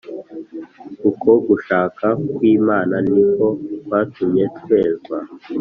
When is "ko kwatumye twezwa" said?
3.33-5.17